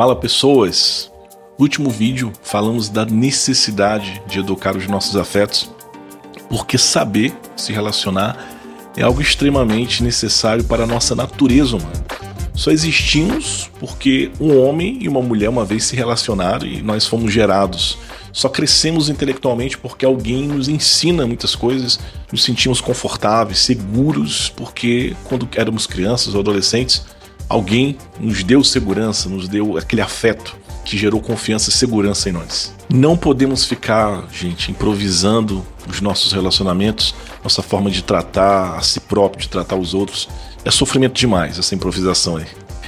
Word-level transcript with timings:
Fala 0.00 0.16
pessoas! 0.16 1.12
No 1.58 1.64
último 1.64 1.90
vídeo 1.90 2.32
falamos 2.42 2.88
da 2.88 3.04
necessidade 3.04 4.22
de 4.26 4.38
educar 4.38 4.74
os 4.74 4.86
nossos 4.86 5.14
afetos, 5.14 5.70
porque 6.48 6.78
saber 6.78 7.34
se 7.54 7.70
relacionar 7.70 8.34
é 8.96 9.02
algo 9.02 9.20
extremamente 9.20 10.02
necessário 10.02 10.64
para 10.64 10.84
a 10.84 10.86
nossa 10.86 11.14
natureza 11.14 11.76
humana. 11.76 12.02
Só 12.54 12.70
existimos 12.70 13.70
porque 13.78 14.30
um 14.40 14.58
homem 14.58 14.96
e 15.02 15.06
uma 15.06 15.20
mulher 15.20 15.50
uma 15.50 15.66
vez 15.66 15.84
se 15.84 15.94
relacionaram 15.94 16.66
e 16.66 16.80
nós 16.80 17.06
fomos 17.06 17.30
gerados. 17.30 17.98
Só 18.32 18.48
crescemos 18.48 19.10
intelectualmente 19.10 19.76
porque 19.76 20.06
alguém 20.06 20.48
nos 20.48 20.66
ensina 20.66 21.26
muitas 21.26 21.54
coisas, 21.54 22.00
nos 22.32 22.42
sentimos 22.42 22.80
confortáveis, 22.80 23.58
seguros, 23.58 24.50
porque 24.56 25.14
quando 25.24 25.46
éramos 25.56 25.86
crianças 25.86 26.32
ou 26.34 26.40
adolescentes, 26.40 27.04
alguém 27.50 27.98
nos 28.20 28.44
deu 28.44 28.62
segurança, 28.62 29.28
nos 29.28 29.48
deu 29.48 29.76
aquele 29.76 30.00
afeto 30.00 30.56
que 30.84 30.96
gerou 30.96 31.20
confiança 31.20 31.68
e 31.68 31.72
segurança 31.72 32.28
em 32.28 32.32
nós. 32.32 32.72
Não 32.88 33.16
podemos 33.16 33.64
ficar, 33.64 34.24
gente, 34.32 34.70
improvisando 34.70 35.66
os 35.88 36.00
nossos 36.00 36.32
relacionamentos, 36.32 37.14
nossa 37.42 37.60
forma 37.60 37.90
de 37.90 38.02
tratar 38.02 38.76
a 38.76 38.82
si 38.82 39.00
próprio, 39.00 39.42
de 39.42 39.48
tratar 39.48 39.76
os 39.76 39.92
outros. 39.94 40.28
É 40.64 40.70
sofrimento 40.70 41.14
demais 41.14 41.58
essa 41.58 41.74
improvisação 41.74 42.36
aí. 42.36 42.46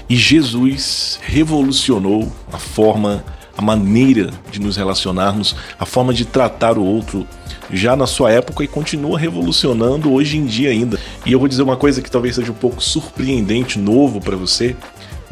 E 0.09 0.17
Jesus 0.17 1.19
revolucionou 1.23 2.33
a 2.53 2.59
forma, 2.59 3.25
a 3.57 3.63
maneira 3.63 4.31
de 4.51 4.61
nos 4.61 4.77
relacionarmos, 4.77 5.55
a 5.79 5.87
forma 5.87 6.13
de 6.13 6.25
tratar 6.25 6.79
o 6.79 6.85
outro 6.85 7.27
já 7.73 7.97
na 7.97 8.07
sua 8.07 8.31
época 8.31 8.65
e 8.65 8.69
continua 8.69 9.19
revolucionando 9.19 10.13
hoje 10.13 10.37
em 10.37 10.45
dia 10.45 10.71
ainda. 10.71 10.99
E 11.25 11.33
eu 11.33 11.39
vou 11.39 11.49
dizer 11.49 11.63
uma 11.63 11.77
coisa 11.77 12.03
que 12.03 12.11
talvez 12.11 12.35
seja 12.35 12.53
um 12.53 12.57
pouco 12.57 12.83
surpreendente, 12.83 13.79
novo 13.79 14.21
para 14.21 14.37
você, 14.37 14.77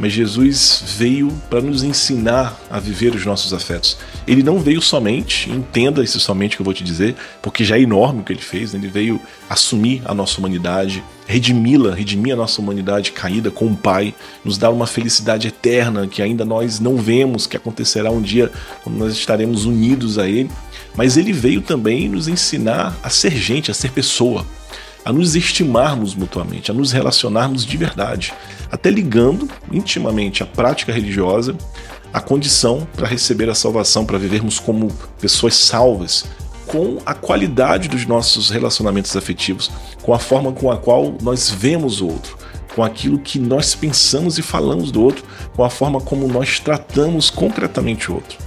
mas 0.00 0.14
Jesus 0.14 0.82
veio 0.96 1.30
para 1.50 1.60
nos 1.60 1.82
ensinar 1.82 2.58
a 2.70 2.80
viver 2.80 3.14
os 3.14 3.26
nossos 3.26 3.52
afetos. 3.52 3.98
Ele 4.26 4.42
não 4.42 4.58
veio 4.58 4.80
somente, 4.80 5.50
entenda 5.50 6.02
esse 6.02 6.18
somente 6.18 6.56
que 6.56 6.62
eu 6.62 6.64
vou 6.64 6.72
te 6.72 6.82
dizer, 6.82 7.14
porque 7.42 7.62
já 7.62 7.76
é 7.76 7.82
enorme 7.82 8.22
o 8.22 8.24
que 8.24 8.32
ele 8.32 8.40
fez, 8.40 8.72
né? 8.72 8.80
ele 8.80 8.88
veio 8.88 9.20
assumir 9.48 10.00
a 10.06 10.14
nossa 10.14 10.38
humanidade, 10.38 11.04
redimi-la, 11.26 11.94
redimir 11.94 12.32
a 12.32 12.36
nossa 12.36 12.62
humanidade 12.62 13.12
caída 13.12 13.50
com 13.50 13.66
o 13.66 13.76
Pai, 13.76 14.14
nos 14.42 14.56
dar 14.56 14.70
uma 14.70 14.86
felicidade 14.86 15.48
eterna 15.48 16.08
que 16.08 16.22
ainda 16.22 16.46
nós 16.46 16.80
não 16.80 16.96
vemos, 16.96 17.46
que 17.46 17.58
acontecerá 17.58 18.10
um 18.10 18.22
dia 18.22 18.50
quando 18.82 18.96
nós 18.96 19.12
estaremos 19.12 19.66
unidos 19.66 20.18
a 20.18 20.26
Ele. 20.26 20.50
Mas 20.96 21.18
ele 21.18 21.32
veio 21.32 21.60
também 21.60 22.08
nos 22.08 22.26
ensinar 22.26 22.96
a 23.02 23.10
ser 23.10 23.32
gente, 23.32 23.70
a 23.70 23.74
ser 23.74 23.92
pessoa 23.92 24.46
a 25.04 25.12
nos 25.12 25.34
estimarmos 25.34 26.14
mutuamente, 26.14 26.70
a 26.70 26.74
nos 26.74 26.92
relacionarmos 26.92 27.64
de 27.64 27.76
verdade, 27.76 28.34
até 28.70 28.90
ligando 28.90 29.48
intimamente 29.72 30.42
a 30.42 30.46
prática 30.46 30.92
religiosa 30.92 31.56
à 32.12 32.20
condição 32.20 32.86
para 32.96 33.06
receber 33.06 33.48
a 33.48 33.54
salvação, 33.54 34.04
para 34.04 34.18
vivermos 34.18 34.58
como 34.58 34.88
pessoas 35.20 35.54
salvas, 35.56 36.26
com 36.66 36.98
a 37.04 37.14
qualidade 37.14 37.88
dos 37.88 38.06
nossos 38.06 38.50
relacionamentos 38.50 39.16
afetivos, 39.16 39.70
com 40.02 40.14
a 40.14 40.18
forma 40.18 40.52
com 40.52 40.70
a 40.70 40.76
qual 40.76 41.14
nós 41.20 41.50
vemos 41.50 42.00
o 42.00 42.06
outro, 42.06 42.38
com 42.74 42.84
aquilo 42.84 43.18
que 43.18 43.38
nós 43.38 43.74
pensamos 43.74 44.38
e 44.38 44.42
falamos 44.42 44.92
do 44.92 45.02
outro, 45.02 45.24
com 45.56 45.64
a 45.64 45.70
forma 45.70 46.00
como 46.00 46.28
nós 46.28 46.60
tratamos 46.60 47.28
concretamente 47.28 48.10
o 48.10 48.14
outro. 48.14 48.38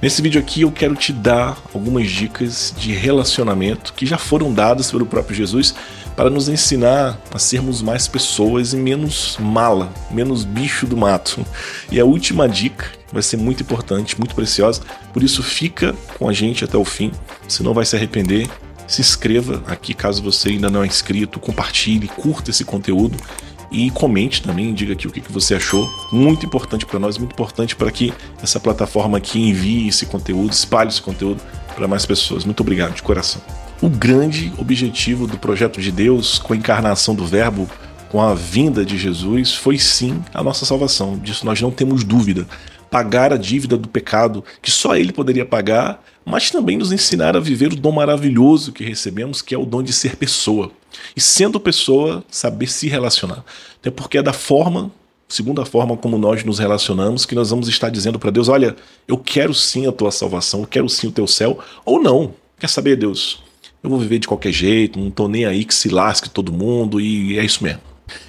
Nesse 0.00 0.20
vídeo 0.20 0.40
aqui 0.40 0.62
eu 0.62 0.70
quero 0.70 0.94
te 0.94 1.12
dar 1.12 1.58
algumas 1.74 2.10
dicas 2.10 2.74
de 2.78 2.92
relacionamento 2.92 3.92
que 3.94 4.04
já 4.04 4.18
foram 4.18 4.52
dadas 4.52 4.90
pelo 4.90 5.06
próprio 5.06 5.36
Jesus 5.36 5.74
para 6.16 6.30
nos 6.30 6.48
ensinar 6.48 7.20
a 7.32 7.38
sermos 7.38 7.82
mais 7.82 8.08
pessoas 8.08 8.72
e 8.72 8.76
menos 8.76 9.36
mala, 9.38 9.92
menos 10.10 10.44
bicho 10.44 10.86
do 10.86 10.96
mato. 10.96 11.46
E 11.92 12.00
a 12.00 12.04
última 12.04 12.48
dica 12.48 12.86
vai 13.12 13.22
ser 13.22 13.36
muito 13.36 13.62
importante, 13.62 14.18
muito 14.18 14.34
preciosa, 14.34 14.80
por 15.12 15.22
isso 15.22 15.42
fica 15.42 15.94
com 16.18 16.28
a 16.28 16.32
gente 16.32 16.64
até 16.64 16.76
o 16.76 16.84
fim, 16.84 17.12
você 17.46 17.62
não 17.62 17.74
vai 17.74 17.84
se 17.84 17.94
arrepender. 17.94 18.48
Se 18.88 19.00
inscreva 19.00 19.64
aqui 19.66 19.92
caso 19.92 20.22
você 20.22 20.50
ainda 20.50 20.70
não 20.70 20.84
é 20.84 20.86
inscrito, 20.86 21.40
compartilhe, 21.40 22.06
curta 22.06 22.50
esse 22.50 22.64
conteúdo 22.64 23.16
e 23.70 23.90
comente 23.90 24.42
também, 24.42 24.72
diga 24.72 24.92
aqui 24.92 25.08
o 25.08 25.10
que 25.10 25.20
você 25.32 25.56
achou. 25.56 25.90
Muito 26.12 26.46
importante 26.46 26.86
para 26.86 27.00
nós, 27.00 27.18
muito 27.18 27.32
importante 27.32 27.74
para 27.74 27.90
que 27.90 28.14
essa 28.40 28.60
plataforma 28.60 29.18
aqui 29.18 29.40
envie 29.40 29.88
esse 29.88 30.06
conteúdo, 30.06 30.52
espalhe 30.52 30.88
esse 30.88 31.02
conteúdo 31.02 31.42
para 31.74 31.88
mais 31.88 32.06
pessoas. 32.06 32.44
Muito 32.44 32.60
obrigado 32.60 32.94
de 32.94 33.02
coração. 33.02 33.42
O 33.82 33.90
grande 33.90 34.50
objetivo 34.56 35.26
do 35.26 35.36
projeto 35.36 35.82
de 35.82 35.92
Deus 35.92 36.38
com 36.38 36.54
a 36.54 36.56
encarnação 36.56 37.14
do 37.14 37.26
Verbo, 37.26 37.68
com 38.08 38.22
a 38.22 38.32
vinda 38.32 38.86
de 38.86 38.96
Jesus, 38.96 39.52
foi 39.52 39.78
sim 39.78 40.24
a 40.32 40.42
nossa 40.42 40.64
salvação. 40.64 41.18
Disso 41.18 41.44
nós 41.44 41.60
não 41.60 41.70
temos 41.70 42.02
dúvida. 42.02 42.46
Pagar 42.90 43.34
a 43.34 43.36
dívida 43.36 43.76
do 43.76 43.86
pecado 43.86 44.42
que 44.62 44.70
só 44.70 44.96
Ele 44.96 45.12
poderia 45.12 45.44
pagar, 45.44 46.02
mas 46.24 46.50
também 46.50 46.78
nos 46.78 46.90
ensinar 46.90 47.36
a 47.36 47.40
viver 47.40 47.70
o 47.70 47.76
dom 47.76 47.92
maravilhoso 47.92 48.72
que 48.72 48.82
recebemos, 48.82 49.42
que 49.42 49.54
é 49.54 49.58
o 49.58 49.66
dom 49.66 49.82
de 49.82 49.92
ser 49.92 50.16
pessoa. 50.16 50.70
E 51.14 51.20
sendo 51.20 51.60
pessoa, 51.60 52.24
saber 52.30 52.68
se 52.68 52.88
relacionar. 52.88 53.44
Até 53.78 53.90
porque 53.90 54.16
é 54.16 54.22
da 54.22 54.32
forma, 54.32 54.90
segundo 55.28 55.60
a 55.60 55.66
forma 55.66 55.98
como 55.98 56.16
nós 56.16 56.42
nos 56.44 56.58
relacionamos, 56.58 57.26
que 57.26 57.34
nós 57.34 57.50
vamos 57.50 57.68
estar 57.68 57.90
dizendo 57.90 58.18
para 58.18 58.30
Deus: 58.30 58.48
olha, 58.48 58.74
eu 59.06 59.18
quero 59.18 59.52
sim 59.52 59.86
a 59.86 59.92
tua 59.92 60.10
salvação, 60.10 60.60
eu 60.60 60.66
quero 60.66 60.88
sim 60.88 61.08
o 61.08 61.12
teu 61.12 61.26
céu, 61.26 61.58
ou 61.84 62.02
não. 62.02 62.32
Quer 62.58 62.70
saber, 62.70 62.96
Deus? 62.96 63.44
Eu 63.86 63.90
vou 63.90 64.00
viver 64.00 64.18
de 64.18 64.26
qualquer 64.26 64.50
jeito, 64.50 64.98
não 64.98 65.12
tô 65.12 65.28
nem 65.28 65.44
aí 65.44 65.64
que 65.64 65.72
se 65.72 65.88
lasque 65.88 66.28
todo 66.28 66.52
mundo, 66.52 67.00
e 67.00 67.38
é 67.38 67.44
isso 67.44 67.62
mesmo. 67.62 67.80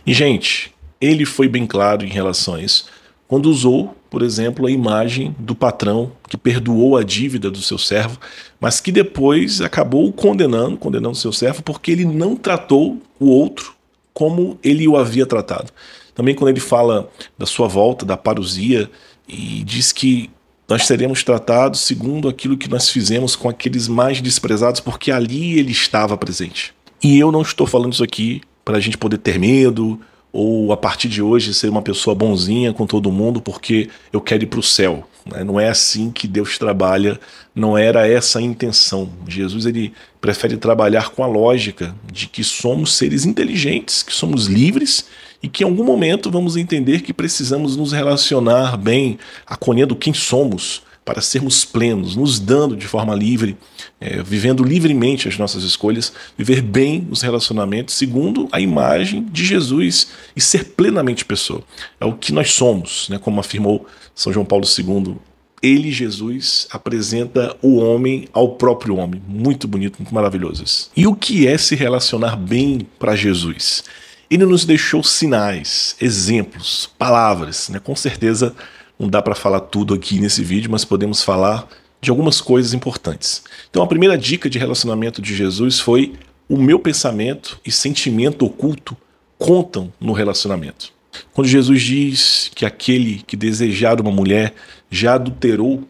E, 0.05 0.13
gente, 0.13 0.71
ele 1.01 1.25
foi 1.25 1.47
bem 1.47 1.65
claro 1.65 2.05
em 2.05 2.09
relação 2.09 2.53
a 2.53 2.61
isso 2.61 2.85
quando 3.27 3.47
usou, 3.47 3.95
por 4.07 4.21
exemplo, 4.21 4.67
a 4.67 4.71
imagem 4.71 5.35
do 5.39 5.55
patrão 5.55 6.11
que 6.29 6.37
perdoou 6.37 6.95
a 6.95 7.01
dívida 7.01 7.49
do 7.49 7.57
seu 7.57 7.79
servo, 7.79 8.19
mas 8.59 8.79
que 8.79 8.91
depois 8.91 9.59
acabou 9.59 10.13
condenando, 10.13 10.77
condenando 10.77 11.15
seu 11.15 11.33
servo, 11.33 11.63
porque 11.63 11.91
ele 11.91 12.05
não 12.05 12.35
tratou 12.35 13.01
o 13.19 13.25
outro 13.25 13.73
como 14.13 14.59
ele 14.63 14.87
o 14.87 14.95
havia 14.95 15.25
tratado. 15.25 15.71
Também 16.13 16.35
quando 16.35 16.49
ele 16.49 16.59
fala 16.59 17.09
da 17.35 17.47
sua 17.47 17.67
volta, 17.67 18.05
da 18.05 18.15
parousia, 18.15 18.91
e 19.27 19.63
diz 19.63 19.91
que 19.91 20.29
nós 20.67 20.85
seremos 20.85 21.23
tratados 21.23 21.79
segundo 21.79 22.27
aquilo 22.27 22.57
que 22.57 22.69
nós 22.69 22.89
fizemos 22.89 23.35
com 23.35 23.47
aqueles 23.47 23.87
mais 23.87 24.21
desprezados, 24.21 24.81
porque 24.81 25.11
ali 25.11 25.57
ele 25.57 25.71
estava 25.71 26.17
presente. 26.17 26.73
E 27.01 27.17
eu 27.17 27.31
não 27.31 27.41
estou 27.41 27.65
falando 27.65 27.93
isso 27.93 28.03
aqui 28.03 28.41
para 28.65 28.77
a 28.77 28.79
gente 28.79 28.97
poder 28.97 29.17
ter 29.19 29.39
medo 29.39 29.99
ou 30.33 30.73
a 30.73 30.77
partir 30.77 31.07
de 31.07 31.21
hoje 31.21 31.53
ser 31.53 31.69
uma 31.69 31.81
pessoa 31.81 32.13
bonzinha 32.13 32.73
com 32.73 32.85
todo 32.85 33.11
mundo 33.11 33.41
porque 33.41 33.89
eu 34.11 34.19
quero 34.19 34.43
ir 34.43 34.47
para 34.47 34.59
o 34.59 34.63
céu. 34.63 35.07
Né? 35.25 35.43
Não 35.43 35.59
é 35.59 35.69
assim 35.69 36.11
que 36.11 36.27
Deus 36.27 36.57
trabalha, 36.57 37.19
não 37.55 37.77
era 37.77 38.07
essa 38.07 38.39
a 38.39 38.41
intenção. 38.41 39.09
Jesus 39.27 39.65
ele 39.65 39.93
prefere 40.19 40.57
trabalhar 40.57 41.09
com 41.11 41.23
a 41.23 41.27
lógica 41.27 41.95
de 42.11 42.27
que 42.27 42.43
somos 42.43 42.95
seres 42.95 43.25
inteligentes, 43.25 44.03
que 44.03 44.13
somos 44.13 44.47
livres 44.47 45.05
e 45.41 45.47
que 45.47 45.63
em 45.63 45.67
algum 45.67 45.83
momento 45.83 46.31
vamos 46.31 46.57
entender 46.57 47.01
que 47.01 47.13
precisamos 47.13 47.75
nos 47.75 47.91
relacionar 47.91 48.77
bem, 48.77 49.17
acolhendo 49.45 49.95
quem 49.95 50.13
somos, 50.13 50.81
para 51.07 51.21
sermos 51.21 51.63
plenos, 51.63 52.17
nos 52.17 52.37
dando 52.37 52.75
de 52.75 52.85
forma 52.85 53.15
livre, 53.15 53.55
é, 53.97 54.21
vivendo 54.21 54.61
livremente 54.61 55.29
as 55.29 55.37
nossas 55.37 55.63
escolhas, 55.63 56.11
viver 56.37 56.61
bem 56.61 57.07
os 57.09 57.21
relacionamentos 57.21 57.95
segundo 57.95 58.49
a 58.51 58.59
imagem 58.59 59.23
de 59.23 59.45
Jesus 59.45 60.09
e 60.35 60.41
ser 60.41 60.73
plenamente 60.75 61.23
pessoa. 61.23 61.63
É 61.97 62.03
o 62.05 62.11
que 62.11 62.33
nós 62.33 62.51
somos, 62.51 63.07
né? 63.07 63.17
como 63.17 63.39
afirmou 63.39 63.85
São 64.13 64.33
João 64.33 64.45
Paulo 64.45 64.65
II. 64.65 65.15
Ele, 65.63 65.93
Jesus, 65.93 66.67
apresenta 66.69 67.55
o 67.61 67.77
homem 67.77 68.27
ao 68.33 68.55
próprio 68.55 68.97
homem. 68.97 69.21
Muito 69.25 69.65
bonito, 69.65 69.99
muito 69.99 70.13
maravilhoso 70.13 70.61
isso. 70.65 70.91
E 70.95 71.07
o 71.07 71.15
que 71.15 71.47
é 71.47 71.57
se 71.57 71.73
relacionar 71.73 72.35
bem 72.35 72.85
para 72.99 73.15
Jesus? 73.15 73.81
Ele 74.29 74.45
nos 74.45 74.65
deixou 74.65 75.03
sinais, 75.03 75.95
exemplos, 76.01 76.89
palavras, 76.97 77.69
né? 77.69 77.79
com 77.79 77.95
certeza 77.95 78.53
não 78.99 79.07
dá 79.07 79.21
para 79.21 79.35
falar 79.35 79.61
tudo 79.61 79.93
aqui 79.93 80.19
nesse 80.19 80.43
vídeo, 80.43 80.71
mas 80.71 80.83
podemos 80.83 81.23
falar 81.23 81.67
de 82.01 82.09
algumas 82.09 82.41
coisas 82.41 82.73
importantes. 82.73 83.43
Então, 83.69 83.81
a 83.81 83.87
primeira 83.87 84.17
dica 84.17 84.49
de 84.49 84.59
relacionamento 84.59 85.21
de 85.21 85.35
Jesus 85.35 85.79
foi: 85.79 86.13
o 86.49 86.57
meu 86.57 86.79
pensamento 86.79 87.59
e 87.65 87.71
sentimento 87.71 88.45
oculto 88.45 88.97
contam 89.37 89.93
no 89.99 90.13
relacionamento. 90.13 90.91
Quando 91.33 91.47
Jesus 91.47 91.81
diz 91.81 92.51
que 92.53 92.65
aquele 92.65 93.21
que 93.25 93.35
desejar 93.35 93.99
uma 94.01 94.11
mulher 94.11 94.53
já 94.89 95.15
adulterou, 95.15 95.83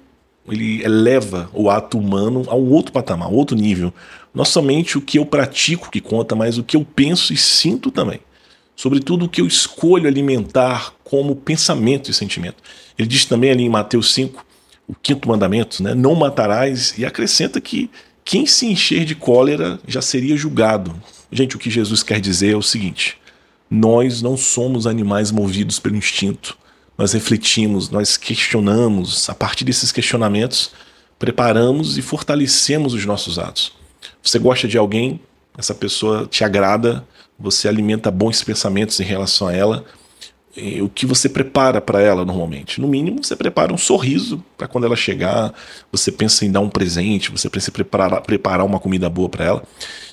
ele 0.48 0.84
eleva 0.84 1.50
o 1.54 1.70
ato 1.70 1.98
humano 1.98 2.46
a 2.48 2.56
um 2.56 2.72
outro 2.72 2.94
patamar, 2.94 3.28
a 3.28 3.32
um 3.32 3.36
outro 3.36 3.56
nível. 3.56 3.94
Não 4.34 4.46
somente 4.46 4.98
o 4.98 5.02
que 5.02 5.20
eu 5.20 5.26
pratico 5.26 5.90
que 5.90 6.00
conta, 6.00 6.36
mas 6.36 6.58
o 6.58 6.64
que 6.64 6.78
eu 6.78 6.86
penso 6.86 7.34
e 7.34 7.38
sinto 7.38 7.92
também. 7.92 8.20
Sobretudo 8.78 9.26
o 9.26 9.30
que 9.30 9.42
eu 9.42 9.48
escolho 9.48 10.08
alimentar 10.08 10.94
como 11.04 11.36
pensamento 11.36 12.12
e 12.12 12.14
sentimento. 12.14 12.62
Ele 12.96 13.08
diz 13.08 13.26
também 13.26 13.50
ali 13.50 13.64
em 13.64 13.70
Mateus 13.70 14.14
5, 14.14 14.46
o 14.88 14.94
quinto 14.94 15.28
mandamento, 15.28 15.82
né? 15.82 15.96
não 15.96 16.14
matarás, 16.14 16.94
e 16.96 17.04
acrescenta 17.04 17.60
que 17.60 17.90
quem 18.24 18.46
se 18.46 18.68
encher 18.68 19.04
de 19.04 19.16
cólera 19.16 19.80
já 19.88 20.00
seria 20.00 20.38
julgado. 20.38 20.96
Gente, 21.32 21.56
o 21.56 21.60
que 21.60 21.72
Jesus 21.72 22.04
quer 22.04 22.22
dizer 22.22 22.54
é 22.54 22.56
o 22.56 22.62
seguinte: 22.62 23.18
nós 23.68 24.22
não 24.22 24.38
somos 24.38 24.86
animais 24.86 25.32
movidos 25.32 25.80
pelo 25.80 25.96
instinto, 25.96 26.56
nós 26.96 27.14
refletimos, 27.14 27.90
nós 27.90 28.16
questionamos, 28.16 29.28
a 29.28 29.34
partir 29.34 29.66
desses 29.66 29.92
questionamentos, 29.92 30.72
preparamos 31.18 31.98
e 31.98 32.02
fortalecemos 32.04 32.94
os 32.94 33.06
nossos 33.06 33.40
atos. 33.40 33.74
Você 34.22 34.38
gosta 34.38 34.68
de 34.68 34.78
alguém, 34.78 35.20
essa 35.58 35.74
pessoa 35.74 36.28
te 36.28 36.44
agrada, 36.44 37.04
você 37.40 37.68
alimenta 37.68 38.10
bons 38.10 38.44
pensamentos 38.44 39.00
em 39.00 39.04
relação 39.04 39.48
a 39.48 39.54
ela, 39.54 39.86
o 40.82 40.90
que 40.90 41.06
você 41.06 41.30
prepara 41.30 41.80
para 41.80 42.02
ela 42.02 42.26
normalmente? 42.26 42.82
No 42.82 42.88
mínimo, 42.88 43.24
você 43.24 43.36
prepara 43.36 43.72
um 43.72 43.78
sorriso 43.78 44.44
para 44.58 44.68
quando 44.68 44.86
ela 44.86 44.96
chegar, 44.96 45.54
você 45.92 46.12
pensa 46.12 46.46
em 46.46 46.52
dar 46.52 46.62
um 46.62 46.70
presente, 46.70 47.32
você 47.32 47.48
pensa 47.48 47.70
em 47.70 47.74
preparar, 47.74 48.22
preparar 48.22 48.66
uma 48.66 48.80
comida 48.80 49.08
boa 49.08 49.30
para 49.30 49.46
ela. 49.46 49.64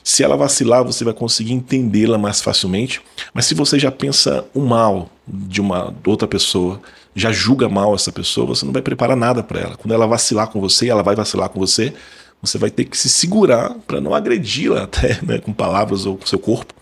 Se 0.03 0.23
ela 0.23 0.37
vacilar, 0.37 0.85
você 0.85 1.03
vai 1.03 1.15
conseguir 1.15 1.55
entendê-la 1.55 2.19
mais 2.19 2.43
facilmente. 2.43 3.00
Mas 3.32 3.47
se 3.47 3.55
você 3.55 3.79
já 3.79 3.91
pensa 3.91 4.44
o 4.53 4.61
mal 4.61 5.09
de 5.27 5.62
uma 5.62 5.94
outra 6.06 6.29
pessoa, 6.29 6.79
já 7.15 7.32
julga 7.32 7.69
mal 7.69 7.94
essa 7.94 8.12
pessoa, 8.12 8.47
você 8.47 8.67
não 8.67 8.73
vai 8.73 8.82
preparar 8.82 9.17
nada 9.17 9.43
para 9.43 9.61
ela. 9.61 9.77
Quando 9.77 9.94
ela 9.94 10.06
vacilar 10.06 10.49
com 10.49 10.61
você, 10.61 10.91
ela 10.91 11.03
vai 11.03 11.17
vacilar 11.17 11.49
com 11.49 11.59
você, 11.59 11.94
você 12.43 12.59
vai 12.59 12.70
ter 12.70 12.85
que 12.85 12.99
se 12.99 13.09
segurar 13.09 13.75
para 13.87 13.99
não 13.99 14.12
agredi-la 14.12 14.82
até 14.82 15.19
né, 15.23 15.38
com 15.38 15.55
palavras 15.55 16.05
ou 16.05 16.19
com 16.19 16.27
seu 16.27 16.38
corpo. 16.38 16.75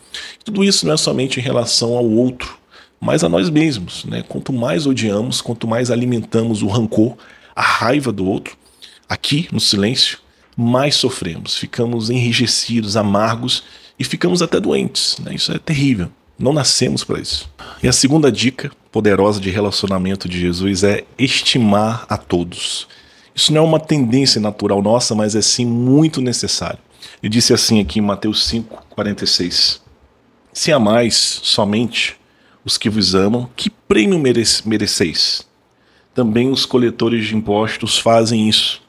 Tudo 0.44 0.64
isso 0.64 0.86
não 0.86 0.94
é 0.94 0.96
somente 0.96 1.40
em 1.40 1.42
relação 1.42 1.96
ao 1.96 2.04
outro, 2.04 2.58
mas 3.00 3.24
a 3.24 3.28
nós 3.28 3.50
mesmos. 3.50 4.04
Né? 4.04 4.22
Quanto 4.26 4.52
mais 4.52 4.86
odiamos, 4.86 5.40
quanto 5.40 5.66
mais 5.66 5.90
alimentamos 5.90 6.62
o 6.62 6.68
rancor, 6.68 7.16
a 7.54 7.62
raiva 7.62 8.12
do 8.12 8.26
outro, 8.26 8.56
aqui 9.08 9.48
no 9.52 9.60
silêncio, 9.60 10.18
mais 10.56 10.94
sofremos, 10.94 11.56
ficamos 11.56 12.10
enrijecidos, 12.10 12.96
amargos 12.96 13.64
e 13.98 14.04
ficamos 14.04 14.42
até 14.42 14.60
doentes. 14.60 15.18
Né? 15.18 15.34
Isso 15.34 15.52
é 15.52 15.58
terrível. 15.58 16.10
Não 16.38 16.52
nascemos 16.52 17.04
para 17.04 17.20
isso. 17.20 17.48
E 17.82 17.88
a 17.88 17.92
segunda 17.92 18.30
dica 18.30 18.70
poderosa 18.90 19.40
de 19.40 19.50
relacionamento 19.50 20.28
de 20.28 20.40
Jesus 20.40 20.82
é 20.82 21.04
estimar 21.18 22.04
a 22.08 22.16
todos. 22.16 22.88
Isso 23.34 23.52
não 23.52 23.62
é 23.62 23.64
uma 23.64 23.80
tendência 23.80 24.40
natural 24.40 24.82
nossa, 24.82 25.14
mas 25.14 25.34
é 25.34 25.42
sim 25.42 25.64
muito 25.64 26.20
necessário. 26.20 26.78
Ele 27.22 27.30
disse 27.30 27.52
assim 27.52 27.80
aqui 27.80 27.98
em 27.98 28.02
Mateus 28.02 28.46
5, 28.46 28.86
46. 28.90 29.81
Se 30.52 30.70
amais 30.70 31.40
somente 31.42 32.16
os 32.62 32.76
que 32.76 32.90
vos 32.90 33.14
amam, 33.14 33.48
que 33.56 33.70
prêmio 33.70 34.18
mereceis? 34.18 35.46
Também 36.14 36.50
os 36.50 36.66
coletores 36.66 37.26
de 37.26 37.34
impostos 37.34 37.98
fazem 37.98 38.48
isso. 38.48 38.82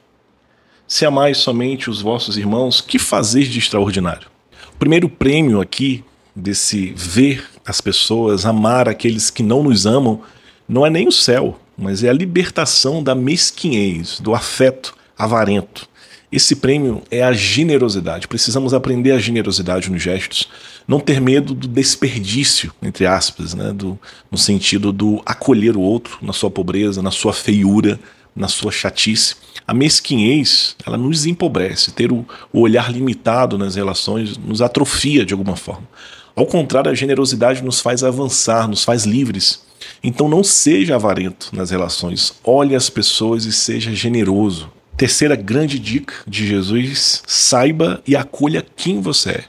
Se 0.86 1.06
amais 1.06 1.38
somente 1.38 1.88
os 1.88 2.02
vossos 2.02 2.36
irmãos, 2.36 2.82
que 2.82 2.98
fazeis 2.98 3.48
de 3.48 3.58
extraordinário? 3.58 4.28
O 4.74 4.76
primeiro 4.76 5.08
prêmio 5.08 5.58
aqui 5.58 6.04
desse 6.36 6.92
ver 6.94 7.48
as 7.64 7.80
pessoas, 7.80 8.44
amar 8.44 8.86
aqueles 8.86 9.30
que 9.30 9.42
não 9.42 9.62
nos 9.62 9.86
amam, 9.86 10.20
não 10.68 10.84
é 10.84 10.90
nem 10.90 11.08
o 11.08 11.12
céu, 11.12 11.58
mas 11.78 12.04
é 12.04 12.10
a 12.10 12.12
libertação 12.12 13.02
da 13.02 13.14
mesquinhez, 13.14 14.20
do 14.20 14.34
afeto 14.34 14.94
avarento. 15.16 15.88
Esse 16.34 16.56
prêmio 16.56 17.00
é 17.12 17.22
a 17.22 17.32
generosidade. 17.32 18.26
Precisamos 18.26 18.74
aprender 18.74 19.12
a 19.12 19.20
generosidade 19.20 19.88
nos 19.88 20.02
gestos, 20.02 20.48
não 20.86 20.98
ter 20.98 21.20
medo 21.20 21.54
do 21.54 21.68
desperdício, 21.68 22.72
entre 22.82 23.06
aspas, 23.06 23.54
né? 23.54 23.72
do, 23.72 23.96
no 24.32 24.36
sentido 24.36 24.92
do 24.92 25.22
acolher 25.24 25.76
o 25.76 25.80
outro 25.80 26.18
na 26.20 26.32
sua 26.32 26.50
pobreza, 26.50 27.00
na 27.00 27.12
sua 27.12 27.32
feiura, 27.32 28.00
na 28.34 28.48
sua 28.48 28.72
chatice. 28.72 29.36
A 29.64 29.72
mesquinhez, 29.72 30.74
ela 30.84 30.98
nos 30.98 31.24
empobrece. 31.24 31.92
Ter 31.92 32.10
o, 32.10 32.26
o 32.52 32.62
olhar 32.62 32.92
limitado 32.92 33.56
nas 33.56 33.76
relações 33.76 34.36
nos 34.36 34.60
atrofia 34.60 35.24
de 35.24 35.32
alguma 35.32 35.54
forma. 35.54 35.88
Ao 36.34 36.46
contrário, 36.46 36.90
a 36.90 36.94
generosidade 36.96 37.62
nos 37.62 37.78
faz 37.78 38.02
avançar, 38.02 38.66
nos 38.66 38.82
faz 38.82 39.04
livres. 39.04 39.62
Então 40.02 40.28
não 40.28 40.42
seja 40.42 40.96
avarento 40.96 41.50
nas 41.52 41.70
relações. 41.70 42.34
Olhe 42.42 42.74
as 42.74 42.90
pessoas 42.90 43.44
e 43.44 43.52
seja 43.52 43.94
generoso. 43.94 44.68
Terceira 44.96 45.34
grande 45.34 45.78
dica 45.78 46.14
de 46.26 46.46
Jesus: 46.46 47.22
saiba 47.26 48.00
e 48.06 48.14
acolha 48.14 48.64
quem 48.76 49.00
você 49.00 49.30
é. 49.30 49.44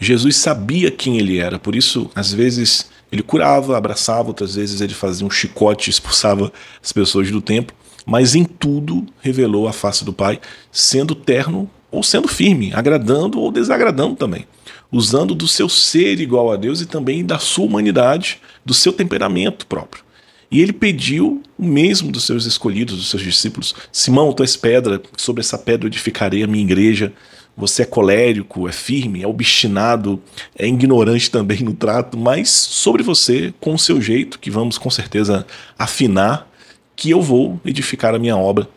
Jesus 0.00 0.36
sabia 0.36 0.90
quem 0.90 1.18
ele 1.18 1.38
era, 1.38 1.58
por 1.58 1.74
isso, 1.74 2.10
às 2.14 2.32
vezes, 2.32 2.88
ele 3.10 3.22
curava, 3.22 3.76
abraçava, 3.76 4.28
outras 4.28 4.54
vezes 4.54 4.80
ele 4.80 4.94
fazia 4.94 5.26
um 5.26 5.30
chicote, 5.30 5.90
expulsava 5.90 6.52
as 6.82 6.92
pessoas 6.92 7.30
do 7.30 7.42
templo, 7.42 7.76
mas 8.06 8.34
em 8.34 8.44
tudo 8.44 9.04
revelou 9.20 9.68
a 9.68 9.72
face 9.72 10.04
do 10.04 10.12
Pai, 10.12 10.40
sendo 10.70 11.14
terno 11.14 11.68
ou 11.90 12.02
sendo 12.02 12.28
firme, 12.28 12.72
agradando 12.72 13.40
ou 13.40 13.50
desagradando 13.50 14.14
também, 14.14 14.46
usando 14.90 15.34
do 15.34 15.48
seu 15.48 15.68
ser 15.68 16.20
igual 16.20 16.50
a 16.50 16.56
Deus 16.56 16.80
e 16.80 16.86
também 16.86 17.24
da 17.24 17.38
sua 17.38 17.66
humanidade, 17.66 18.40
do 18.64 18.72
seu 18.72 18.92
temperamento 18.92 19.66
próprio. 19.66 20.07
E 20.50 20.60
ele 20.60 20.72
pediu 20.72 21.42
o 21.58 21.64
mesmo 21.64 22.10
dos 22.10 22.24
seus 22.24 22.46
escolhidos, 22.46 22.96
dos 22.96 23.10
seus 23.10 23.22
discípulos: 23.22 23.74
Simão, 23.92 24.32
tu 24.32 24.42
és 24.42 24.56
pedra, 24.56 25.00
sobre 25.16 25.40
essa 25.40 25.58
pedra 25.58 25.86
edificarei 25.86 26.42
a 26.42 26.46
minha 26.46 26.64
igreja. 26.64 27.12
Você 27.56 27.82
é 27.82 27.84
colérico, 27.84 28.68
é 28.68 28.72
firme, 28.72 29.22
é 29.22 29.26
obstinado, 29.26 30.22
é 30.56 30.66
ignorante 30.66 31.28
também 31.28 31.58
no 31.58 31.74
trato, 31.74 32.16
mas 32.16 32.50
sobre 32.50 33.02
você, 33.02 33.52
com 33.58 33.74
o 33.74 33.78
seu 33.78 34.00
jeito, 34.00 34.38
que 34.38 34.48
vamos 34.48 34.78
com 34.78 34.88
certeza 34.88 35.44
afinar, 35.76 36.48
que 36.94 37.10
eu 37.10 37.20
vou 37.20 37.60
edificar 37.64 38.14
a 38.14 38.18
minha 38.18 38.36
obra. 38.36 38.68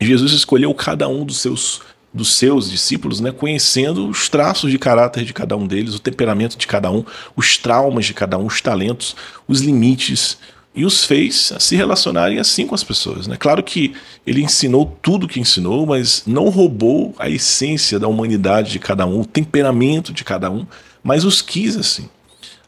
Jesus 0.00 0.32
escolheu 0.32 0.72
cada 0.74 1.06
um 1.06 1.24
dos 1.24 1.38
seus 1.38 1.82
dos 2.14 2.36
seus 2.36 2.70
discípulos, 2.70 3.18
né, 3.18 3.32
conhecendo 3.32 4.08
os 4.08 4.28
traços 4.28 4.70
de 4.70 4.78
caráter 4.78 5.24
de 5.24 5.32
cada 5.34 5.56
um 5.56 5.66
deles, 5.66 5.96
o 5.96 5.98
temperamento 5.98 6.56
de 6.56 6.64
cada 6.64 6.88
um, 6.88 7.04
os 7.34 7.58
traumas 7.58 8.06
de 8.06 8.14
cada 8.14 8.38
um, 8.38 8.46
os 8.46 8.60
talentos, 8.60 9.16
os 9.48 9.60
limites, 9.60 10.38
e 10.74 10.84
os 10.84 11.04
fez 11.04 11.52
se 11.58 11.76
relacionarem 11.76 12.38
assim 12.38 12.66
com 12.66 12.74
as 12.74 12.82
pessoas. 12.82 13.26
Né? 13.26 13.36
Claro 13.38 13.62
que 13.62 13.94
ele 14.26 14.42
ensinou 14.42 14.98
tudo 15.00 15.28
que 15.28 15.38
ensinou, 15.38 15.86
mas 15.86 16.24
não 16.26 16.48
roubou 16.48 17.14
a 17.18 17.28
essência 17.30 17.98
da 17.98 18.08
humanidade 18.08 18.72
de 18.72 18.78
cada 18.78 19.06
um, 19.06 19.20
o 19.20 19.26
temperamento 19.26 20.12
de 20.12 20.24
cada 20.24 20.50
um, 20.50 20.66
mas 21.02 21.24
os 21.24 21.40
quis 21.40 21.76
assim. 21.76 22.08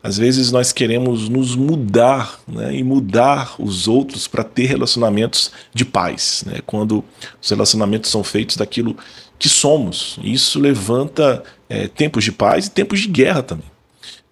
Às 0.02 0.18
vezes 0.18 0.52
nós 0.52 0.72
queremos 0.72 1.28
nos 1.28 1.56
mudar 1.56 2.38
né, 2.46 2.76
e 2.76 2.84
mudar 2.84 3.56
os 3.58 3.88
outros 3.88 4.28
para 4.28 4.44
ter 4.44 4.66
relacionamentos 4.66 5.50
de 5.74 5.84
paz, 5.84 6.44
né, 6.46 6.60
quando 6.64 7.04
os 7.42 7.50
relacionamentos 7.50 8.08
são 8.08 8.22
feitos 8.22 8.56
daquilo 8.56 8.96
que 9.36 9.48
somos. 9.48 10.16
Isso 10.22 10.60
levanta 10.60 11.42
é, 11.68 11.88
tempos 11.88 12.22
de 12.22 12.30
paz 12.30 12.66
e 12.66 12.70
tempos 12.70 13.00
de 13.00 13.08
guerra 13.08 13.42
também. 13.42 13.66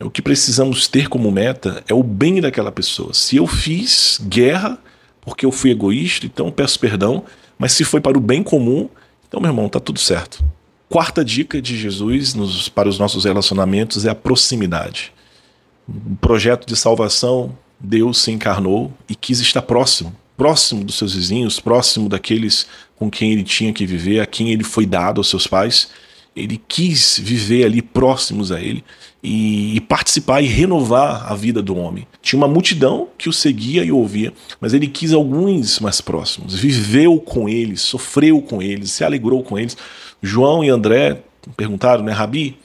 O 0.01 0.11
que 0.11 0.21
precisamos 0.21 0.89
ter 0.89 1.09
como 1.09 1.31
meta 1.31 1.83
é 1.89 1.95
o 1.95 2.03
bem 2.03 2.41
daquela 2.41 2.73
pessoa. 2.73 3.15
Se 3.15 3.37
eu 3.37 3.47
fiz 3.47 4.21
guerra 4.23 4.79
porque 5.21 5.47
eu 5.47 5.53
fui 5.53 5.71
egoísta, 5.71 6.27
então 6.27 6.51
peço 6.51 6.79
perdão, 6.79 7.25
mas 7.59 7.73
se 7.73 7.85
foi 7.85 8.01
para 8.01 8.19
o 8.19 8.21
bem 8.21 8.43
comum, 8.43 8.89
então, 9.27 9.41
meu 9.41 9.51
irmão, 9.51 9.69
tá 9.69 9.81
tudo 9.81 9.99
certo. 9.99 10.45
Quarta 10.89 11.25
dica 11.25 11.63
de 11.63 11.77
Jesus 11.77 12.35
nos, 12.35 12.69
para 12.69 12.89
os 12.89 12.99
nossos 12.99 13.25
relacionamentos 13.25 14.05
é 14.05 14.11
a 14.11 14.15
proximidade. 14.15 15.13
O 15.89 16.17
projeto 16.17 16.67
de 16.67 16.77
salvação, 16.77 17.57
Deus 17.81 18.19
se 18.19 18.31
encarnou 18.31 18.93
e 19.09 19.15
quis 19.15 19.41
estar 19.41 19.63
próximo 19.63 20.15
próximo 20.37 20.85
dos 20.85 20.97
seus 20.97 21.15
vizinhos, 21.15 21.61
próximo 21.61 22.09
daqueles 22.09 22.67
com 22.97 23.11
quem 23.11 23.33
ele 23.33 23.45
tinha 23.45 23.73
que 23.73 23.87
viver, 23.87 24.21
a 24.21 24.27
quem 24.27 24.51
ele 24.51 24.65
foi 24.65 24.87
dado 24.87 25.19
aos 25.19 25.29
seus 25.29 25.47
pais 25.47 25.89
ele 26.37 26.61
quis 26.69 27.19
viver 27.23 27.65
ali 27.65 27.81
próximos 27.81 28.51
a 28.51 28.61
ele 28.61 28.85
e, 29.23 29.77
e, 29.77 29.81
participar 29.81 30.43
e 30.43 30.47
renovar 30.47 31.31
a 31.31 31.35
vida 31.35 31.63
do 31.63 31.77
homem. 31.77 32.07
Tinha 32.21 32.39
uma 32.39 32.49
multidão 32.49 33.09
que 33.17 33.29
o 33.29 33.33
seguia 33.33 33.85
e 33.85 33.93
ouvia, 33.93 34.33
mas 34.61 34.75
ele 34.75 34.89
quis 34.89 35.13
alguns 35.13 35.79
mais 35.79 36.01
próximos. 36.01 36.55
Viveu 36.55 37.21
com 37.21 37.49
eles, 37.49 37.81
sofreu 37.81 38.43
com 38.43 38.61
eles, 38.61 38.91
se 38.91 39.05
alegrou 39.05 39.43
com 39.43 39.59
eles. 39.59 39.77
João 40.21 40.65
e 40.65 40.71
André 40.71 41.23
perguntaram, 41.57 42.03
né, 42.03 42.13
Rabi, 42.13 42.59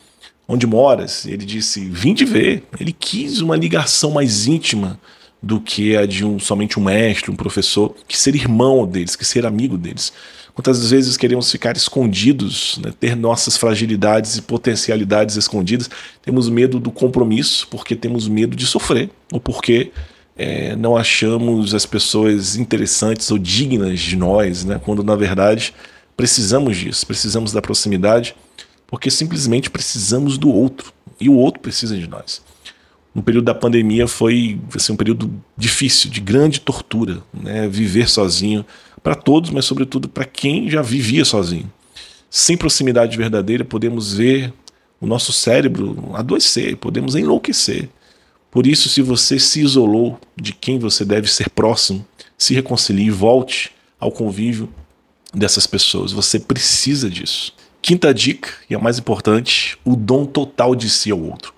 onde 0.48 0.66
moras? 0.66 1.26
Ele 1.26 1.46
disse, 1.46 1.82
vim 1.90 2.16
te 2.16 2.26
ver. 2.26 2.64
Ele 2.80 2.92
quis 2.92 3.40
uma 3.40 3.56
ligação 3.56 4.12
mais 4.12 4.48
íntima 4.48 5.00
do 5.42 5.62
que 5.62 5.96
a 5.96 6.06
de 6.06 6.26
um 6.26 6.40
somente 6.40 6.80
um 6.80 6.84
mestre, 6.84 7.32
um 7.32 7.36
professor, 7.36 7.96
que 8.08 8.18
ser 8.18 8.36
irmão 8.36 8.86
deles, 8.86 9.16
que 9.16 9.24
ser 9.24 9.46
amigo 9.46 9.78
deles. 9.78 10.12
Quantas 10.54 10.90
vezes 10.90 11.16
queremos 11.16 11.52
ficar 11.52 11.78
escondidos, 11.78 12.80
né, 12.84 12.94
ter 13.00 13.16
nossas 13.16 13.56
fragilidades 13.56 14.38
e 14.38 14.42
potencialidades 14.42 15.36
escondidas, 15.36 15.90
temos 16.22 16.50
medo 16.50 16.80
do 16.80 16.92
compromisso 16.92 17.68
porque 17.70 17.96
temos 17.96 18.28
medo 18.28 18.56
de 18.56 18.66
sofrer, 18.66 19.10
ou 19.32 19.40
porque 19.40 19.92
é, 20.38 20.76
não 20.76 20.98
achamos 20.98 21.74
as 21.74 21.86
pessoas 21.86 22.56
interessantes 22.56 23.30
ou 23.32 23.38
dignas 23.38 24.00
de 24.00 24.16
nós, 24.16 24.66
né, 24.66 24.80
quando 24.84 25.04
na 25.04 25.16
verdade 25.16 25.74
precisamos 26.16 26.78
disso, 26.78 27.06
precisamos 27.08 27.54
da 27.54 27.62
proximidade, 27.62 28.36
porque 28.88 29.10
simplesmente 29.10 29.70
precisamos 29.70 30.38
do 30.38 30.50
outro 30.50 30.92
e 31.20 31.30
o 31.30 31.36
outro 31.36 31.62
precisa 31.62 31.96
de 31.96 32.08
nós. 32.08 32.42
No 33.14 33.24
período 33.24 33.46
da 33.46 33.56
pandemia 33.56 34.08
foi 34.08 34.60
assim, 34.76 34.94
um 34.94 34.96
período 34.96 35.32
difícil, 35.58 36.10
de 36.10 36.22
grande 36.22 36.60
tortura, 36.60 37.24
né, 37.34 37.68
viver 37.68 38.08
sozinho 38.08 38.66
para 39.02 39.16
todos, 39.16 39.50
mas 39.50 39.66
sobretudo 39.66 40.08
para 40.08 40.26
quem 40.26 40.70
já 40.70 40.82
vivia 40.82 41.26
sozinho. 41.26 41.72
Sem 42.30 42.56
proximidade 42.56 43.18
verdadeira, 43.18 43.66
podemos 43.66 44.14
ver 44.14 44.54
o 45.02 45.08
nosso 45.08 45.34
cérebro 45.34 46.12
adoecer, 46.14 46.78
podemos 46.78 47.16
enlouquecer. 47.16 47.90
Por 48.52 48.68
isso, 48.68 48.90
se 48.90 49.02
você 49.02 49.40
se 49.40 49.62
isolou 49.62 50.20
de 50.40 50.54
quem 50.54 50.78
você 50.78 51.06
deve 51.06 51.32
ser 51.32 51.50
próximo, 51.50 52.06
se 52.38 52.54
reconcilie 52.54 53.08
e 53.08 53.12
volte 53.12 53.72
ao 54.00 54.12
convívio 54.12 54.70
dessas 55.34 55.68
pessoas. 55.68 56.12
Você 56.12 56.40
precisa 56.40 57.10
disso. 57.10 57.54
Quinta 57.82 58.14
dica, 58.14 58.50
e 58.70 58.76
a 58.76 58.80
mais 58.80 59.00
importante, 59.00 59.78
o 59.86 59.96
dom 59.96 60.26
total 60.26 60.76
de 60.76 60.90
si 60.90 61.12
ao 61.12 61.20
outro. 61.20 61.54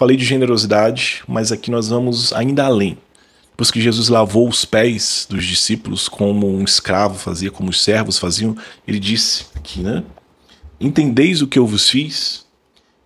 Falei 0.00 0.16
de 0.16 0.24
generosidade, 0.24 1.22
mas 1.28 1.52
aqui 1.52 1.70
nós 1.70 1.90
vamos 1.90 2.32
ainda 2.32 2.64
além. 2.64 2.96
Depois 3.50 3.70
que 3.70 3.82
Jesus 3.82 4.08
lavou 4.08 4.48
os 4.48 4.64
pés 4.64 5.26
dos 5.28 5.44
discípulos, 5.44 6.08
como 6.08 6.50
um 6.50 6.64
escravo 6.64 7.18
fazia, 7.18 7.50
como 7.50 7.68
os 7.68 7.82
servos 7.82 8.18
faziam, 8.18 8.56
ele 8.88 8.98
disse 8.98 9.44
aqui, 9.54 9.80
né? 9.80 10.02
Entendeis 10.80 11.42
o 11.42 11.46
que 11.46 11.58
eu 11.58 11.66
vos 11.66 11.90
fiz? 11.90 12.46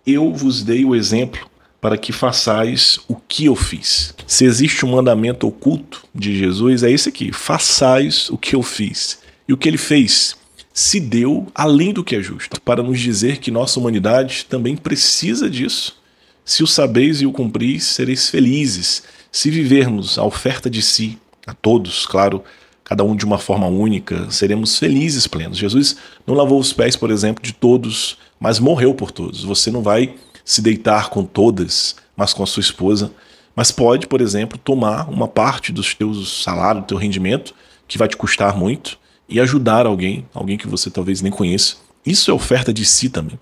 Eu 0.07 0.31
vos 0.31 0.63
dei 0.63 0.85
o 0.85 0.95
exemplo 0.95 1.45
para 1.81 1.97
que 1.97 2.13
façais 2.13 2.97
o 3.09 3.17
que 3.17 3.43
eu 3.43 3.57
fiz. 3.57 4.15
Se 4.25 4.45
existe 4.45 4.85
um 4.85 4.91
mandamento 4.91 5.45
oculto 5.45 6.01
de 6.15 6.33
Jesus, 6.37 6.81
é 6.81 6.89
esse 6.89 7.09
aqui: 7.09 7.33
façais 7.33 8.29
o 8.29 8.37
que 8.37 8.55
eu 8.55 8.63
fiz. 8.63 9.19
E 9.49 9.51
o 9.51 9.57
que 9.57 9.67
ele 9.67 9.77
fez? 9.77 10.37
Se 10.73 11.01
deu 11.01 11.45
além 11.53 11.91
do 11.91 12.05
que 12.05 12.15
é 12.15 12.21
justo, 12.21 12.61
para 12.61 12.81
nos 12.81 13.01
dizer 13.01 13.39
que 13.39 13.51
nossa 13.51 13.81
humanidade 13.81 14.45
também 14.45 14.77
precisa 14.77 15.49
disso. 15.49 16.04
Se 16.45 16.61
o 16.61 16.67
sabeis 16.67 17.21
e 17.21 17.25
o 17.25 17.31
cumpris, 17.31 17.83
sereis 17.85 18.29
felizes. 18.29 19.03
Se 19.31 19.49
vivermos 19.49 20.19
a 20.19 20.23
oferta 20.23 20.69
de 20.69 20.81
si, 20.81 21.17
a 21.47 21.53
todos, 21.53 22.05
claro, 22.05 22.43
cada 22.83 23.03
um 23.03 23.15
de 23.15 23.25
uma 23.25 23.39
forma 23.39 23.65
única, 23.65 24.29
seremos 24.29 24.77
felizes 24.77 25.25
plenos. 25.25 25.57
Jesus 25.57 25.97
não 26.25 26.35
lavou 26.35 26.59
os 26.59 26.71
pés, 26.71 26.95
por 26.95 27.09
exemplo, 27.09 27.43
de 27.43 27.51
todos, 27.51 28.19
mas 28.39 28.59
morreu 28.59 28.93
por 28.93 29.11
todos. 29.11 29.43
Você 29.43 29.71
não 29.71 29.81
vai 29.81 30.13
se 30.45 30.61
deitar 30.61 31.09
com 31.09 31.25
todas, 31.25 31.95
mas 32.15 32.31
com 32.31 32.43
a 32.43 32.47
sua 32.47 32.61
esposa, 32.61 33.11
mas 33.55 33.71
pode, 33.71 34.05
por 34.05 34.21
exemplo, 34.21 34.59
tomar 34.59 35.09
uma 35.09 35.27
parte 35.27 35.71
dos 35.71 35.95
teus 35.95 36.43
salários, 36.43 36.83
do 36.83 36.87
teu 36.87 36.97
rendimento, 36.97 37.55
que 37.87 37.97
vai 37.97 38.07
te 38.07 38.15
custar 38.15 38.55
muito, 38.55 38.99
e 39.27 39.39
ajudar 39.39 39.87
alguém, 39.87 40.27
alguém 40.31 40.57
que 40.57 40.67
você 40.67 40.91
talvez 40.91 41.21
nem 41.21 41.31
conheça. 41.31 41.77
Isso 42.05 42.29
é 42.29 42.33
oferta 42.33 42.71
de 42.71 42.85
si 42.85 43.09
também. 43.09 43.39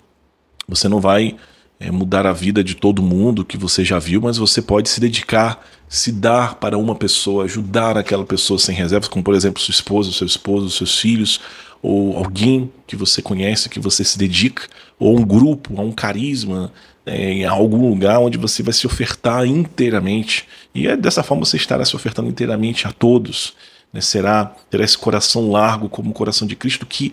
Você 0.68 0.88
não 0.88 1.02
vai 1.02 1.36
é, 1.84 1.92
mudar 1.92 2.26
a 2.26 2.32
vida 2.32 2.64
de 2.64 2.76
todo 2.76 3.04
mundo 3.04 3.44
que 3.44 3.58
você 3.58 3.84
já 3.84 4.00
viu, 4.00 4.22
mas 4.22 4.38
você 4.38 4.62
pode 4.62 4.88
se 4.88 5.02
dedicar, 5.02 5.62
se 5.90 6.14
dar 6.14 6.56
para 6.56 6.78
uma 6.78 6.96
pessoa, 6.96 7.44
ajudar 7.44 7.98
aquela 7.98 8.24
pessoa 8.24 8.58
sem 8.58 8.74
reservas, 8.74 9.10
como 9.10 9.24
por 9.24 9.36
exemplo 9.36 9.62
sua 9.62 9.74
esposa, 9.74 10.12
seu 10.14 10.26
esposo, 10.26 10.70
seus 10.70 10.98
filhos, 10.98 11.42
ou 11.82 12.16
alguém 12.18 12.72
que 12.88 12.96
você 12.96 13.22
conhece, 13.22 13.68
que 13.68 13.82
você 13.82 14.02
se 14.06 14.18
dedica, 14.18 14.64
ou 14.98 15.20
um 15.20 15.26
grupo, 15.26 15.78
a 15.78 15.84
um 15.84 15.92
carisma, 15.92 16.72
é, 17.06 17.34
em 17.34 17.46
algum 17.46 17.90
lugar 17.90 18.20
onde 18.20 18.38
você 18.38 18.64
vai 18.64 18.74
se 18.74 18.88
ofertar 18.88 19.46
inteiramente. 19.46 20.48
E 20.74 20.88
é 20.88 20.96
dessa 20.96 21.22
forma 21.22 21.44
você 21.44 21.58
estará 21.58 21.84
se 21.84 21.96
ofertando 21.98 22.30
inteiramente 22.30 22.88
a 22.88 22.94
todos. 22.94 23.54
Né? 23.92 24.00
Será, 24.00 24.46
terá 24.70 24.86
esse 24.86 24.98
coração 24.98 25.52
largo 25.52 25.90
como 25.90 26.12
o 26.12 26.14
coração 26.14 26.48
de 26.48 26.56
Cristo, 26.56 26.86
que 26.86 27.12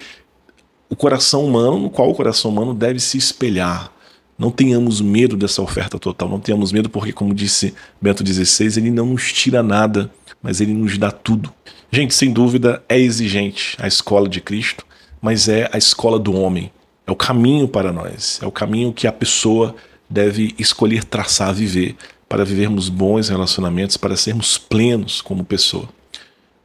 o 0.88 0.94
coração 0.94 1.44
humano, 1.44 1.80
no 1.80 1.90
qual 1.90 2.08
o 2.08 2.14
coração 2.14 2.52
humano 2.52 2.72
deve 2.72 3.00
se 3.00 3.18
espelhar 3.18 3.90
não 4.40 4.50
tenhamos 4.50 5.02
medo 5.02 5.36
dessa 5.36 5.60
oferta 5.60 5.98
total, 5.98 6.26
não 6.26 6.40
tenhamos 6.40 6.72
medo 6.72 6.88
porque, 6.88 7.12
como 7.12 7.34
disse 7.34 7.74
Bento 8.00 8.26
XVI, 8.26 8.78
ele 8.78 8.90
não 8.90 9.04
nos 9.04 9.30
tira 9.34 9.62
nada, 9.62 10.10
mas 10.42 10.62
ele 10.62 10.72
nos 10.72 10.96
dá 10.96 11.10
tudo. 11.10 11.52
Gente, 11.92 12.14
sem 12.14 12.32
dúvida 12.32 12.82
é 12.88 12.98
exigente 12.98 13.76
a 13.78 13.86
escola 13.86 14.26
de 14.26 14.40
Cristo, 14.40 14.86
mas 15.20 15.46
é 15.46 15.68
a 15.70 15.76
escola 15.76 16.18
do 16.18 16.32
homem. 16.32 16.72
É 17.06 17.12
o 17.12 17.16
caminho 17.16 17.68
para 17.68 17.92
nós, 17.92 18.40
é 18.42 18.46
o 18.46 18.50
caminho 18.50 18.94
que 18.94 19.06
a 19.06 19.12
pessoa 19.12 19.76
deve 20.08 20.54
escolher 20.58 21.04
traçar, 21.04 21.52
viver, 21.52 21.94
para 22.26 22.42
vivermos 22.42 22.88
bons 22.88 23.28
relacionamentos, 23.28 23.98
para 23.98 24.16
sermos 24.16 24.56
plenos 24.56 25.20
como 25.20 25.44
pessoa. 25.44 25.86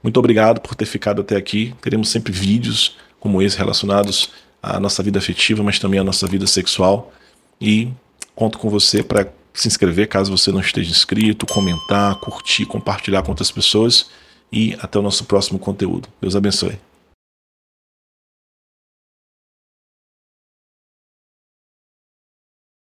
Muito 0.01 0.17
obrigado 0.17 0.61
por 0.61 0.75
ter 0.75 0.85
ficado 0.85 1.21
até 1.21 1.35
aqui. 1.35 1.75
Teremos 1.81 2.07
sempre 2.07 2.31
vídeos 2.31 2.95
como 3.19 3.41
esse 3.41 3.57
relacionados 3.57 4.29
à 4.63 4.79
nossa 4.79 5.03
vida 5.03 5.19
afetiva, 5.19 5.61
mas 5.61 5.77
também 5.77 5.99
à 5.99 6.05
nossa 6.05 6.25
vida 6.25 6.47
sexual. 6.47 7.11
E 7.59 7.89
conto 8.35 8.57
com 8.59 8.69
você 8.69 9.03
para 9.03 9.27
se 9.53 9.67
inscrever 9.67 10.07
caso 10.07 10.35
você 10.35 10.51
não 10.51 10.59
esteja 10.59 10.91
inscrito, 10.91 11.45
comentar, 11.45 12.15
curtir, 12.19 12.65
compartilhar 12.65 13.23
com 13.23 13.29
outras 13.31 13.51
pessoas. 13.51 14.09
E 14.51 14.75
até 14.79 14.99
o 14.99 15.01
nosso 15.01 15.25
próximo 15.25 15.57
conteúdo. 15.57 16.07
Deus 16.21 16.35
abençoe. 16.35 16.77